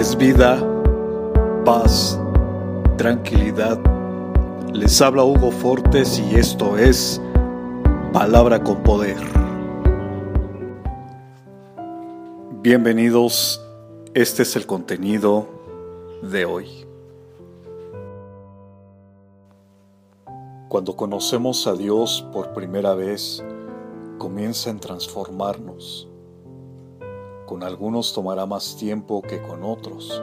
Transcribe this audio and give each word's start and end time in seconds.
es 0.00 0.16
vida, 0.16 0.58
paz, 1.66 2.18
tranquilidad. 2.96 3.78
Les 4.72 4.98
habla 5.02 5.24
Hugo 5.24 5.50
Fortes 5.50 6.18
y 6.18 6.36
esto 6.36 6.78
es 6.78 7.20
Palabra 8.10 8.64
con 8.64 8.82
Poder. 8.82 9.18
Bienvenidos, 12.62 13.60
este 14.14 14.44
es 14.44 14.56
el 14.56 14.64
contenido 14.64 15.46
de 16.22 16.46
hoy. 16.46 16.86
Cuando 20.70 20.96
conocemos 20.96 21.66
a 21.66 21.74
Dios 21.74 22.26
por 22.32 22.54
primera 22.54 22.94
vez, 22.94 23.44
comienza 24.16 24.70
en 24.70 24.80
transformarnos 24.80 26.09
con 27.50 27.64
algunos 27.64 28.14
tomará 28.14 28.46
más 28.46 28.76
tiempo 28.76 29.22
que 29.22 29.42
con 29.42 29.64
otros, 29.64 30.22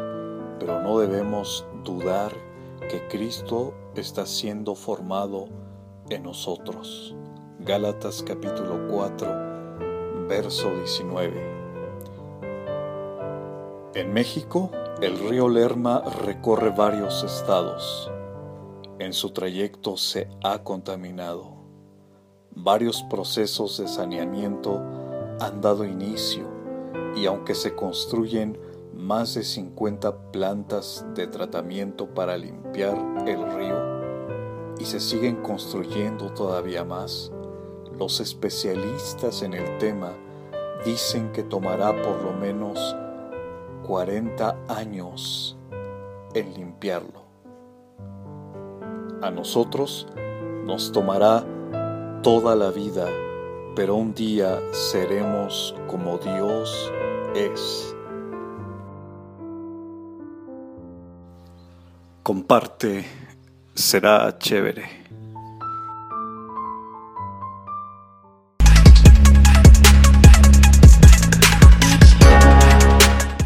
pero 0.61 0.81
no 0.81 0.97
debemos 0.97 1.65
dudar 1.83 2.31
que 2.89 3.05
Cristo 3.09 3.73
está 3.95 4.25
siendo 4.25 4.75
formado 4.75 5.49
en 6.09 6.23
nosotros. 6.23 7.13
Gálatas 7.59 8.23
capítulo 8.23 8.87
4, 8.89 9.27
verso 10.29 10.73
19. 10.73 11.33
En 13.95 14.13
México, 14.13 14.71
el 15.01 15.19
río 15.19 15.49
Lerma 15.49 16.03
recorre 16.23 16.69
varios 16.69 17.25
estados. 17.25 18.09
En 18.99 19.11
su 19.11 19.31
trayecto 19.31 19.97
se 19.97 20.29
ha 20.45 20.63
contaminado. 20.63 21.57
Varios 22.51 23.03
procesos 23.03 23.77
de 23.79 23.89
saneamiento 23.89 24.81
han 25.41 25.59
dado 25.59 25.83
inicio 25.83 26.55
y 27.17 27.25
aunque 27.25 27.55
se 27.55 27.75
construyen 27.75 28.59
más 28.93 29.33
de 29.33 29.43
50 29.43 30.31
plantas 30.31 31.05
de 31.15 31.27
tratamiento 31.27 32.13
para 32.13 32.37
limpiar 32.37 32.97
el 33.25 33.51
río 33.53 34.77
y 34.79 34.85
se 34.85 34.99
siguen 34.99 35.37
construyendo 35.37 36.31
todavía 36.33 36.83
más, 36.83 37.31
los 37.97 38.19
especialistas 38.19 39.41
en 39.41 39.55
el 39.55 39.77
tema 39.79 40.13
dicen 40.85 41.31
que 41.31 41.41
tomará 41.41 41.89
por 42.03 42.23
lo 42.23 42.33
menos 42.33 42.95
40 43.87 44.55
años 44.67 45.57
en 46.35 46.53
limpiarlo. 46.53 47.25
A 49.21 49.31
nosotros 49.31 50.07
nos 50.65 50.91
tomará 50.91 51.43
toda 52.21 52.55
la 52.55 52.69
vida, 52.69 53.07
pero 53.77 53.93
un 53.93 54.11
día 54.11 54.59
seremos 54.71 55.75
como 55.85 56.17
Dios 56.17 56.91
es. 57.35 57.95
Comparte, 62.23 63.05
será 63.75 64.35
chévere. 64.39 65.06